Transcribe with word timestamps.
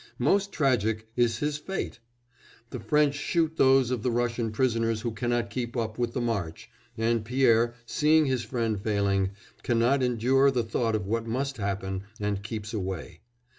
Most 0.17 0.51
tragic 0.51 1.07
is 1.15 1.37
his 1.37 1.59
fate! 1.59 1.99
The 2.71 2.79
French 2.79 3.13
shoot 3.13 3.55
those 3.57 3.91
of 3.91 4.01
the 4.01 4.09
Russian 4.09 4.51
prisoners 4.51 5.01
who 5.01 5.11
cannot 5.11 5.51
keep 5.51 5.77
up 5.77 5.99
with 5.99 6.13
the 6.13 6.19
march, 6.21 6.71
and 6.97 7.23
Pierre, 7.23 7.75
seeing 7.85 8.25
his 8.25 8.41
friend 8.43 8.81
failing, 8.81 9.29
cannot 9.61 10.01
endure 10.01 10.49
the 10.49 10.63
thought 10.63 10.95
of 10.95 11.05
what 11.05 11.27
must 11.27 11.57
happen 11.57 12.01
and 12.19 12.41
keeps 12.41 12.73
away. 12.73 13.19